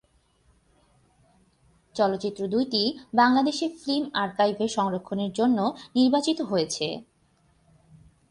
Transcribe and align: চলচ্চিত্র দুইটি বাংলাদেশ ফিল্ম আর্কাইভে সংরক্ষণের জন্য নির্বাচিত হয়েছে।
চলচ্চিত্র 1.95 2.41
দুইটি 2.47 2.83
বাংলাদেশ 3.13 3.57
ফিল্ম 3.81 4.05
আর্কাইভে 4.13 4.67
সংরক্ষণের 4.67 5.31
জন্য 5.33 5.57
নির্বাচিত 5.95 6.39
হয়েছে। 6.41 6.87